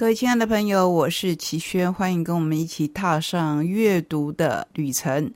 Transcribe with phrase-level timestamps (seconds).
[0.00, 5.30] 各位亲爱的朋友，我是齐轩，欢迎跟我们一起踏上阅读的旅程。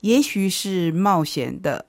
[0.00, 1.84] 也许是冒险的，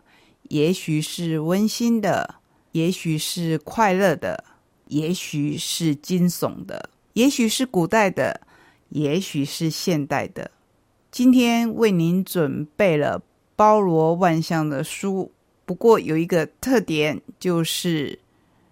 [0.49, 2.35] 也许是温馨的，
[2.73, 4.43] 也许是快乐的，
[4.87, 8.41] 也许是惊悚的，也许是古代的，
[8.89, 10.51] 也许是现代的。
[11.09, 13.23] 今天为您准备了
[13.55, 15.31] 包罗万象的书，
[15.65, 18.19] 不过有一个特点，就是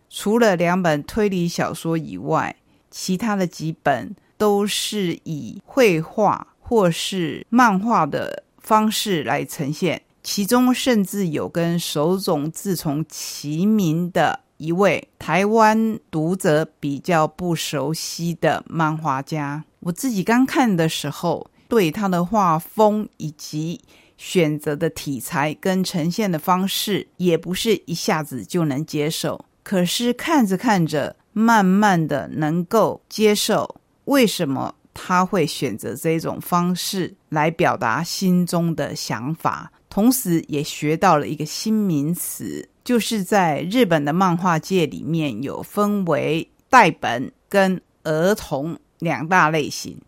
[0.09, 2.53] 除了两本推理小说以外。
[2.97, 19.65] 其他的几本都是以绘画或是漫画的方式来呈现，其中甚至有跟手冢治虫齐名的一位台湾读者比较不熟悉的漫画家。
[19.81, 23.81] 我自己刚看的时候，对他的画风以及
[24.15, 29.43] 选择的题材跟呈现的方式，也不是一下子就能接受。
[29.61, 33.75] 可是看着看着，慢慢的能够接受
[34.05, 49.99] 为什么他会选择这种方式来表达心中的想法，同时也学到了一个新名词，就是在日本的漫画界里面有分为代本跟儿童两大类型。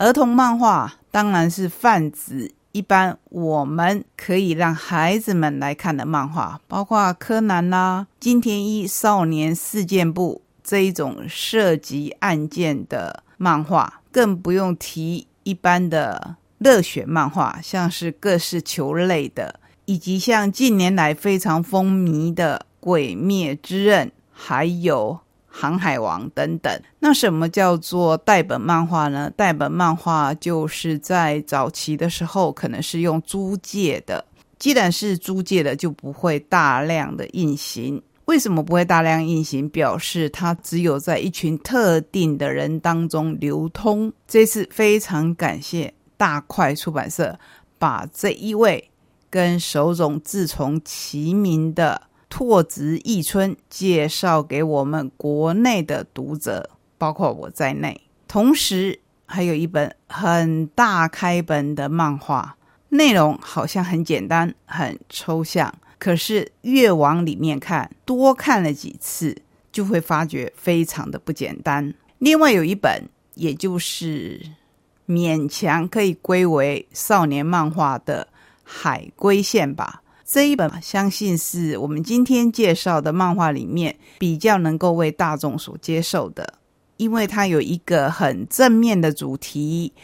[0.00, 10.42] 儿童漫画当然是泛指一般我们可以让孩子们来看的漫画，包括柯南啦、金田一少年事件簿。
[10.64, 25.12] 这一种涉及案件的漫画，更不用提一般的热血漫画，像是各式球类的，以及像近年来非常风靡的《鬼灭之刃》，还有
[25.46, 26.82] 《航海王》等等。
[27.00, 29.30] 那什么叫做代本漫画呢？
[29.36, 34.24] 代本漫画就是在早期的时候，可能是用租借的，
[34.58, 38.02] 既然是租借的，就不会大量的印行。
[38.26, 39.68] 为什么不会大量印行？
[39.68, 44.12] 表示它只有在一群特定的人当中流通。
[44.26, 47.38] 这次非常感谢大块出版社
[47.78, 48.90] 把这一位
[49.28, 58.00] 跟手冢治虫齐名的拓殖义春介绍给我们国内的读者，包括我在内。
[58.26, 62.56] 同时，还有一本很大开本的漫画，
[62.88, 65.72] 内容好像很简单、很抽象。
[66.04, 69.34] 可是越往里面看，多看了几次，
[69.72, 71.94] 就会发觉非常的不简单。
[72.18, 74.38] 另外有一本，也就是
[75.08, 78.28] 勉强可以归为少年漫画的
[78.62, 80.02] 《海龟线》吧。
[80.26, 86.58] 这一本相信是我们今天介绍的漫画里面比较能够为大众所接受的，
[86.98, 89.94] 因为它有一个很正面的主题，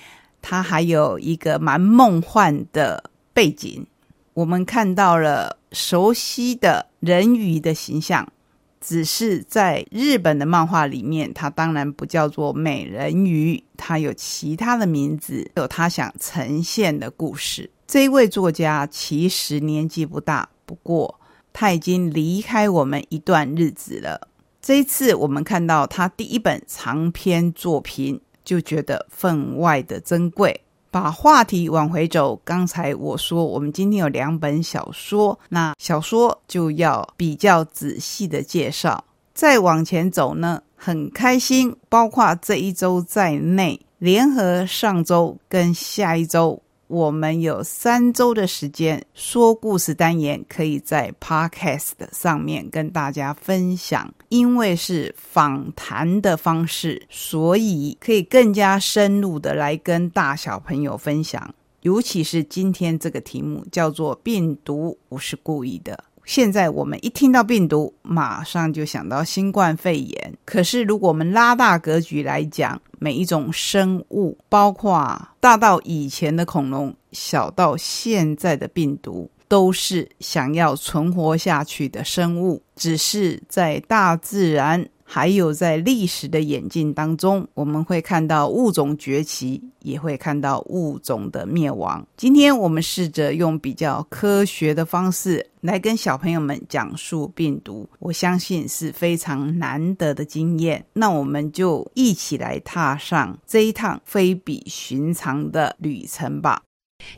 [0.41, 3.87] 它还有一个蛮梦幻的背景。
[4.33, 8.33] 我们看到了熟悉的人鱼的形象，
[8.81, 17.71] 只是在日本的漫画里面，它当然不叫做美人鱼，它有其他的名字，有他想呈现的故事。
[17.87, 21.21] 这位作家其实年纪不大，不过
[21.53, 24.29] 他已经离开我们一段日子了。
[24.63, 30.63] 这一次我们看到他第一本长篇作品，就觉得分外的珍贵。
[30.91, 39.05] 把话题往回走，刚才我说我们今天有两本小说，那小说就要比较仔细的介绍。
[39.33, 46.61] 再往前走呢，很开心，包括这一周在内，联合上周跟下一周。
[46.89, 54.12] 我们有三周的时间说故事单元，可以在 Podcast 上面跟大家分享。
[54.31, 61.55] 因为是访谈的方式，所以可以更加深入的来跟大小朋友分享。
[61.83, 66.05] 尤其是今天这个题目叫做“病毒不是故意的”。
[66.25, 70.39] 现在我们一听到病毒，马上就想到新冠肺炎。
[70.45, 84.88] 可是如果我们拉大格局来讲，每一种生物，包括大到以前的恐龙，小到现在的病毒，都是想要存活下去的生物，只是在大自然。
[85.12, 92.07] 还有在历史的演进当中，我们会看到物种崛起，也会看到物种的灭亡。
[92.16, 100.86] 今天我们试着用比较科学的方式来跟小朋友们讲述病毒，我相信是非常难得的经验。
[100.92, 106.63] 那我们就一起来踏上这一趟非比寻常的旅程吧。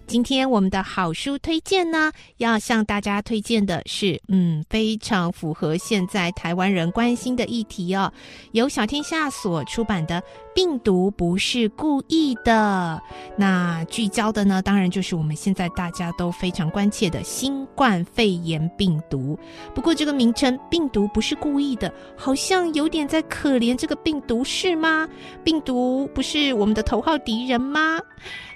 [0.07, 8.13] 今天我们的好书推荐呢，要向大家推荐的是，嗯，非常符合现在台湾人关心的议题哦。
[8.53, 10.21] 由小天下所出版的
[10.55, 13.01] 《病毒不是故意的》，
[13.37, 19.39] 那聚焦的呢，当然就是我们现在大家都非常关切的新冠肺炎病毒。
[19.75, 25.09] 不过这个名称“病毒不是故意的”，好像有点在可怜这个病毒，是吗？
[25.43, 27.99] 病毒不是我们的头号敌人吗？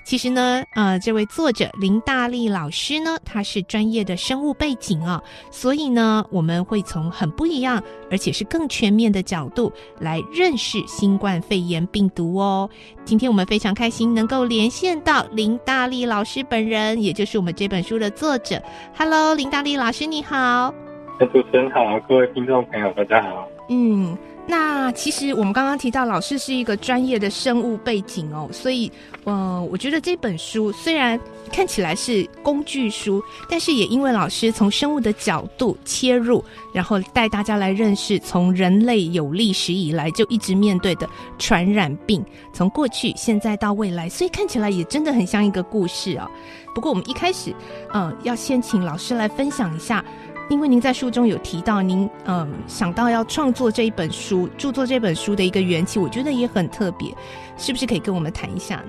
[0.06, 5.20] 其实呢，呃，这位作者林大力老师呢，他是专业的生物背景啊，
[5.50, 12.70] 所以呢，我们会从很不一样，而且是更全面的角度来认识新冠肺炎病毒哦。
[13.04, 18.62] 今天我们非常开心能够连线到林大力老师本人，也就是我们这本书的作者。
[18.96, 20.72] Hello，林大力老师，你好。
[21.18, 23.48] 主持人好，各位听众朋友，大家好。
[23.68, 24.16] 嗯。
[24.48, 28.88] 那其实我们刚刚提到，老师是一个专业的生物背景哦，所以，
[29.24, 31.18] 嗯，我觉得这本书虽然
[31.52, 33.20] 看起来是工具书，
[33.50, 41.10] 但是也因为老师从生物的角度切入，然后带大家来认识从人类有历史以来就一直面对的
[41.40, 46.30] 传染病，从过去、现在到未来，所以看起来也真的很像一个故事哦。
[46.72, 47.52] 不过我们一开始，
[47.92, 50.04] 嗯，要先请老师来分享一下。
[50.48, 57.12] 因为您在书中有提到，您嗯想到要创作这一本书、著作这本书的一个缘起，我觉得也很特别，
[57.56, 58.84] 是不是可以跟我们谈一下呢？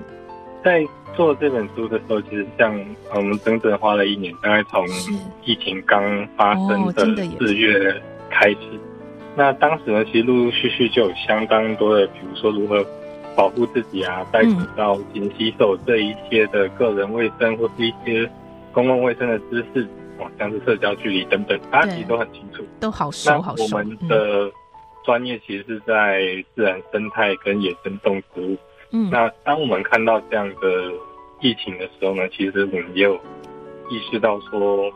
[0.62, 2.78] 在做这本书的时候，其实像
[3.12, 4.86] 我们整整花了一年，大概从
[5.44, 6.00] 疫情刚
[6.36, 7.04] 发生的
[7.38, 8.00] 四月
[8.30, 8.58] 开始。
[9.34, 12.86] 那当时呢，其实陆陆续续就有相当多的，比如说如何
[13.34, 18.30] 保护自己啊、戴口罩、勤洗手这一些的个人卫生或是一些
[18.72, 19.88] 公共卫生的知识。
[20.38, 23.64] 像是社交距离等等，大家其实都很清楚，都好熟好熟。
[23.64, 24.50] 我们的
[25.04, 26.22] 专业其实是在
[26.54, 28.56] 自然生态跟野生动植物。
[28.90, 30.92] 嗯，那当我们看到这样的
[31.40, 33.14] 疫情的时候呢，其实我们也有
[33.90, 34.90] 意识到说，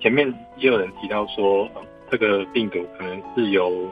[0.00, 1.68] 前面也有人提到说，
[2.10, 3.88] 这个病毒可能是由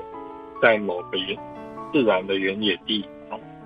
[0.61, 1.37] 在某个原
[1.93, 3.05] 自然的原野地，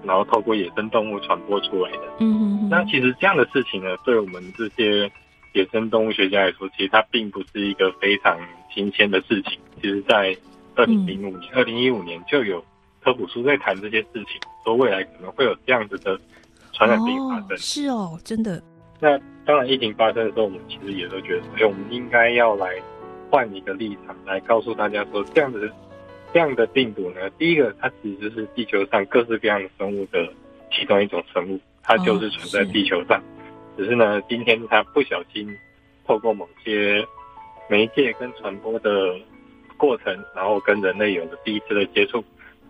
[0.05, 2.03] 然后透过野生动物传播出来的。
[2.21, 2.69] 嗯嗯。
[2.71, 5.11] 那其实这样的事情呢，对我们这些。
[5.53, 8.39] 野生动物学家来说，其实它并不是一个非常
[8.73, 9.59] 新鲜的事情。
[9.83, 10.37] 其实，在
[10.77, 12.65] 二零零五年、二零一五年就有
[13.03, 16.19] 科普书在谈这些事情，说未来可能会有这样子的
[16.73, 17.59] 传染病发生。
[17.59, 18.63] 是哦，真的。
[19.01, 22.71] 那当然，疫情发生的时候，我们其实也都觉得，哎，我们应该要来
[23.31, 25.71] 换一个立场，来告诉大家说，这样子
[26.33, 30.33] 这样的病毒呢，第一个，它其实就是地球上各式各样的生物的
[30.71, 33.21] 其中一种生物，它就是存在地球上。
[33.81, 35.49] 只是呢，今天他不小心
[36.07, 37.03] 透过某些
[37.67, 39.15] 媒介跟传播的
[39.79, 42.23] 过程，然后跟人类有了第一次的接触。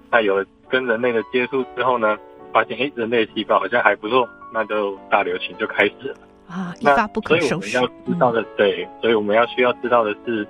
[0.08, 2.16] 那有了跟人类的接触之后呢，
[2.52, 6.16] 发现哎，人类细胞好像还不错，那就大流行就开始了
[6.48, 6.72] 啊！
[6.78, 7.70] 一发不可收拾。
[7.72, 10.46] 所以我们要知道的，对，所以我们要需要知道的是，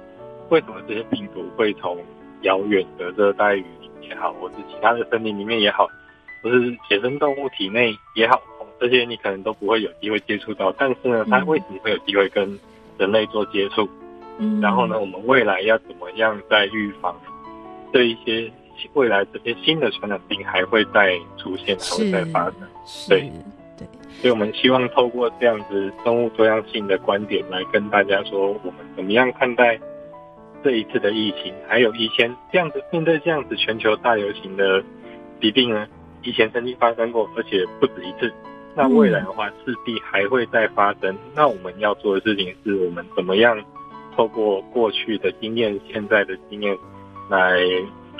[0.50, 1.96] 为什么这些病毒会从
[2.42, 5.88] 遥远的热带雨林也好，或是其他的森林里面也好，
[6.42, 8.38] 或是野生动物体内也好。
[8.80, 12.58] 这些你可能都不会有机会接触到，但是呢，它为什么会有机会跟
[12.96, 13.88] 人类做接触？
[14.38, 17.14] 嗯，然后呢，我们未来要怎么样在预防
[17.92, 18.50] 这一些
[18.94, 22.54] 未来这些新的传染病还会再出现，还会再发生？
[23.08, 23.30] 对
[23.76, 23.86] 对，
[24.20, 29.78] 所以我们希望透过这样子生物多样性的观点来跟大家说，我们怎么样看待
[30.64, 34.82] 这一次的疫情，还有以前这样子面对这样子全球大流行的
[35.40, 35.86] 疾病呢？
[36.22, 38.32] 以前曾经发生过，而且不止一次。
[38.74, 41.16] 那未来的话，势必还会再发生。
[41.34, 43.60] 那我们要做的事情是，我们怎么样
[44.16, 46.78] 透过过去的经验、现在的经验，
[47.28, 47.58] 来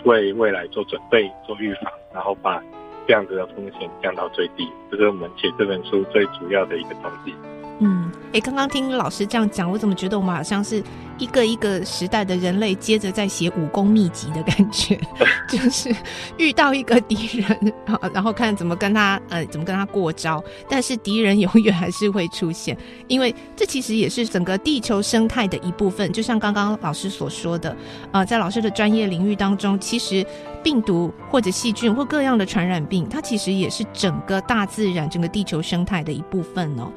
[0.05, 2.62] 为未来做准备、做预防，然后把
[3.06, 4.69] 这样子的风险降到最低。
[4.90, 7.33] 这是我们写这本书最主要的一个动机。
[7.80, 10.82] 嗯，哎，刚刚听老师这样讲，我怎么觉得我们好像是
[11.18, 15.00] 一个一个时代的人类，接着在写武功秘籍的感觉，
[15.50, 15.94] 就是
[16.37, 17.72] 遇到一个敌人，
[18.14, 20.42] 然后看怎么跟他，呃，怎么跟他过招。
[20.68, 22.76] 但是敌人永远还是会出现，
[23.08, 26.12] 因为这其实也是整个地球生态的一部分。
[26.12, 27.76] 就像刚刚老师所说的，
[28.12, 30.25] 呃，在老师的专业领域当中，其实
[30.62, 36.92] 病毒或者细菌或各样的传染病，它其实也是整个大自然、整个地球生态的一部分哦。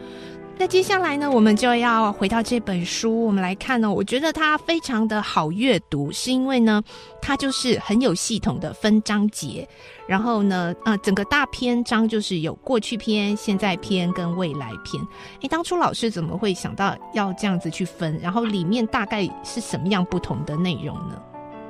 [0.56, 3.92] 那接下来呢，我们就要回到这本书，我们来看呢。
[3.92, 6.82] 我觉得它非常的好阅读，是因为呢，
[7.22, 9.68] 它就是很有系统的分章节，
[10.08, 15.04] 然后呢，呃，整个大篇章就是有过去篇、现在篇跟未来篇。
[15.42, 18.18] 哎，当初老师怎么会想到要这样子去分？
[18.22, 21.22] 然后里面大概是什么样不同的内容呢？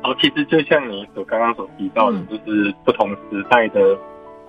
[0.03, 3.97] 哦，其实就像你所刚刚所提到的，就是不同时代的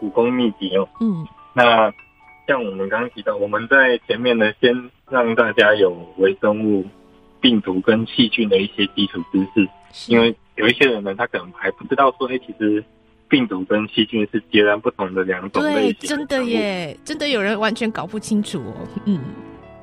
[0.00, 0.86] 武功秘籍哦。
[1.00, 1.24] 嗯，
[1.54, 1.90] 那。
[2.46, 6.84] 像我们刚刚提到，我们在前面呢，先让大家有微生物、
[7.40, 12.84] 病毒跟细菌的一些基础知识，因为有一些人呢，他可能还不知道说，哎，其实
[13.28, 15.94] 病毒跟细菌是截然不同的两种类型。
[16.00, 18.86] 对，真的耶，真的有人完全搞不清楚哦。
[19.06, 19.18] 嗯，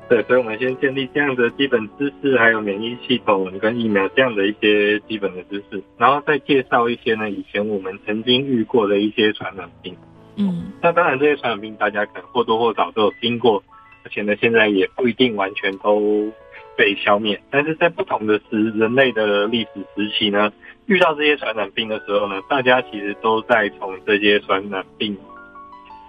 [0.08, 9.96] 对，所以我们先建立这样的基本知识，还有免疫系统跟疫苗这样的一些基本的知识，然后再介绍一些呢，以前我们曾经遇过的一些传染病。
[10.36, 13.62] 嗯，那当然，这些传染病大家可能或多或少都有听过，
[14.04, 16.30] 而且呢，现在也不一定完全都
[16.76, 17.40] 被消灭。
[17.50, 20.50] 但是在不同的时人类的历史时期呢，
[20.86, 25.16] 遇到这些传染病的时候呢，大家其实都在从这些传染病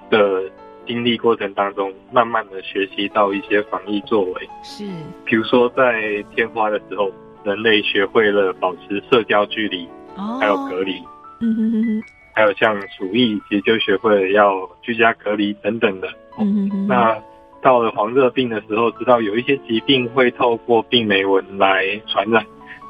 [0.09, 0.43] 的
[0.87, 4.49] 经历过程当中，慢慢的学习到一些防疫作为。
[4.63, 4.85] 是，
[5.25, 7.11] 比如说在天花的时候，
[7.43, 11.01] 人类学会了保持社交距离，哦，还有隔离。
[11.41, 12.03] 嗯哼哼哼。
[12.33, 16.07] 还有像鼠疫，其实就学会了要居家隔离等等的。
[16.39, 17.17] 嗯嗯那
[17.61, 22.45] 到了黄热病的时候，知道有一些疾病会透过病媒蚊来传染。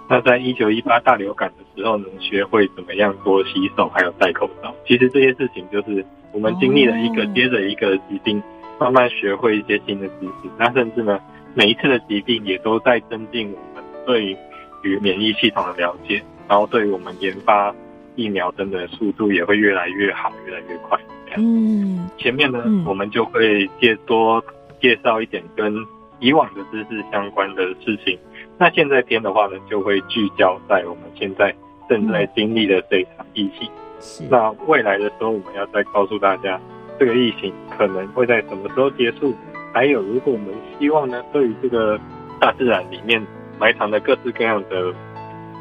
[0.09, 4.73] 那在一九一八大流感的时候，能学会怎么样多洗手，还有戴口罩。
[4.87, 8.41] 其实这些事情就是我们经历了一个接着一个疾病，
[8.79, 10.49] 慢慢学会一些新的知识。
[10.57, 11.19] 那甚至呢，
[11.53, 14.37] 每一次的疾病也都在增进我们对
[14.81, 17.73] 于免疫系统的了解，然后对于我们研发。
[18.15, 20.99] 疫苗真的速度也会越来越好，越来越快。
[21.35, 24.43] 嗯，前面呢，我们就会介多
[24.79, 25.75] 介绍一点跟
[26.19, 28.17] 以往的知识相关的事情。
[28.57, 31.53] 那现在篇的话呢，就会聚焦在我们现在
[31.89, 33.67] 正在经历的这场疫情。
[34.29, 36.59] 那未来的时候，我们要再告诉大家，
[36.99, 39.33] 这个疫情可能会在什么时候结束？
[39.73, 41.99] 还有，如果我们希望呢，对于这个
[42.39, 43.25] 大自然里面
[43.59, 44.93] 埋藏的各式各样的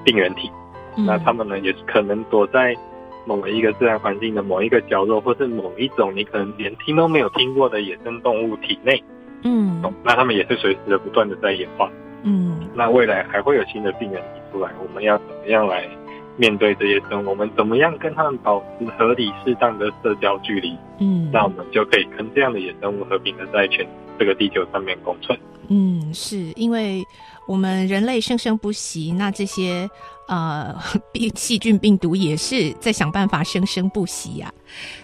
[0.05, 0.51] 病原体。
[0.97, 2.77] 那他们呢，也是可能躲在
[3.25, 9.03] 某一个自然环境的某一个角落，或是某一种你可能连听都没有听过的野生动物体内。
[9.45, 11.91] 嗯，那他们也是随时的不断的在演化。
[12.25, 15.89] 嗯，那未来还会有新的病人提出来，我们要怎么样来
[16.37, 17.31] 面对这些生物？
[17.31, 20.77] 我们怎么样跟他们保持合理适当的社交距离？
[20.99, 23.87] 嗯，那我们就可以跟这样的野生物和平的在全
[24.19, 25.39] 这个地球上面共存。
[25.69, 27.03] 嗯，是因为
[27.47, 29.89] 我们人类生生不息，那这些。
[30.33, 30.75] 呃，
[31.13, 34.51] 病细菌、病毒也是在想办法生生不息呀。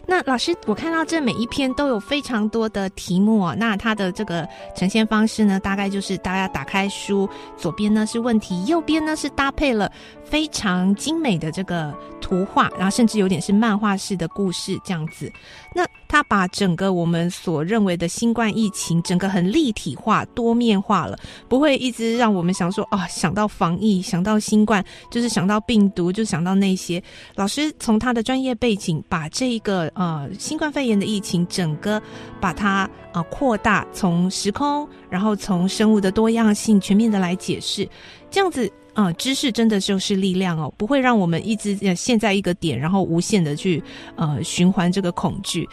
[0.06, 3.52] 那老师，我看到这每一篇都有非常多的题目。
[3.58, 9.92] 那它的这个呈现方式呢，大概就是大家打开书，左边呢是问题，右边呢是搭配了
[10.24, 15.30] 非常精美的这个图画，然后甚至有点是漫画式的故事这样子。
[15.74, 15.86] 那
[16.18, 21.16] 他把整个我们所认为的新冠疫情，整个很立体化、多面化了，
[21.48, 24.84] 不会一直让我们想说啊，想到防疫，想到新冠。
[25.12, 27.00] 就是想到病毒，就想到那些
[27.36, 32.02] 老师从他的专业背景，把这一个呃新冠肺炎的疫情整个
[32.40, 37.88] 把它呃扩大，从时空，然后从生物的多样性全面的来解释，
[38.28, 38.68] 这样子
[38.98, 43.80] 啊知识真的就是力量哦，不会让我们一直陷在一个点，然后无限的去
[44.16, 45.68] 呃循环这个恐惧。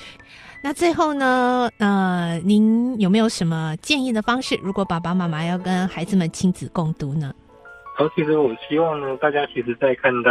[0.62, 4.56] 那最后呢，呃，您有没有什么建议的方式？
[4.62, 7.34] 如果爸爸妈妈要跟孩子们亲子共读呢？
[7.98, 10.30] 好，其实我希望呢，大家其实，在看待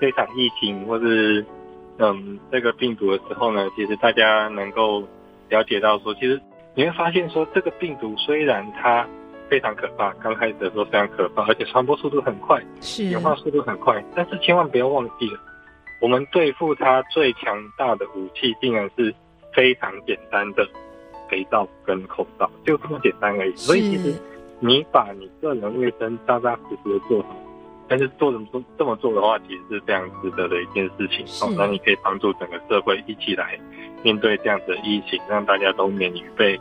[0.00, 1.44] 这场疫情或是
[1.98, 5.02] 嗯这个病毒的时候呢，其实大家能够
[5.50, 6.40] 了解到说，其实
[6.74, 9.06] 你会发现说，这个病毒虽然它
[9.48, 15.40] 非常可怕，刚开始的时候非常可怕，而且传播速度很快，是演化速度很快，但是千万不要忘记了，
[16.00, 19.14] 我们对付它最强大的武器，竟然是
[19.52, 20.68] 非常简单的
[21.28, 23.54] 肥皂跟口罩，就这么简单而已。
[23.56, 24.14] 所以其实。
[24.58, 27.36] 你把你个人卫生扎扎实实的做好，
[27.86, 31.26] 但是做这么做这么做的话，其实是非常值得的一件事情。
[31.42, 33.60] 哦，那你可以帮助整个社会一起来
[34.02, 36.58] 面对这样的疫情，让大家都免于被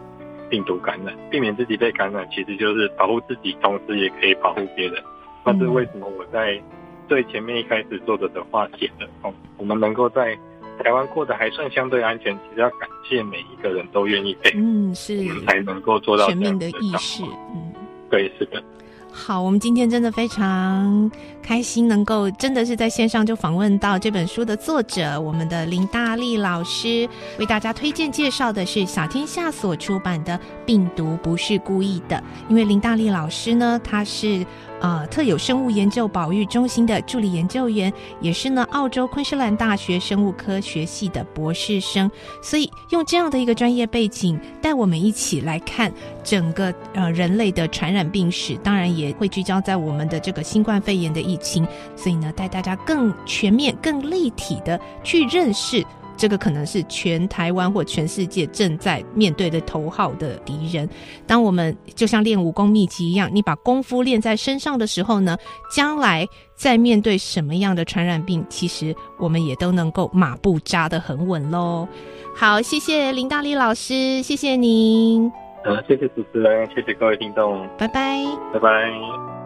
[0.49, 5.01] 病毒感染，避免自己被感染，其实就是保护自己，同时也可以保护别人。
[5.43, 6.61] 那是为什么我在
[7.07, 10.35] 最前面一开始做的的话写的哦，我们能够在
[10.83, 17.23] 台湾过得还算相对安全，其实要感谢每一个人都愿意被，嗯，是，我们才能够做到全面的意识，
[17.53, 17.71] 嗯。
[18.09, 18.63] 对，是的。
[19.11, 21.09] 好，我们今天真的非常
[21.45, 30.33] 开心，能够真的是在线上就访问到这本书的作者，我们的林大力老师，为大家推荐介绍的是小天下所出版的
[30.65, 32.17] 《病毒不是故意的》，
[32.49, 34.43] 因为林大力老师呢，他是。
[34.81, 42.11] 啊，特有生物研究保育中心的助理研究员，也是呢澳洲昆士兰大学生物科学系的博士生，
[42.43, 45.91] 所以用这样的一个专业背景，带我们一起来看
[46.23, 55.83] 整个呃人类的传染病史，当然也会聚焦在我们的这个新冠肺炎的疫情，所以呢带大家更全面、更立体的去认识。
[56.17, 60.89] 这个可能是全台湾或全世界正在面对的头号的敌人。
[61.27, 65.37] 当我们就像练武功秘籍一样，你把功夫练在身上的时候呢，
[65.69, 66.25] 将来
[66.55, 71.85] 在面对什么样的传染病，其实我们也都能够马步扎得很稳喽。
[72.33, 75.29] 好，谢谢林大力老师，谢谢您。
[75.65, 78.23] 好，谢谢主持人，谢谢各位听众，拜拜，
[78.53, 79.44] 拜拜。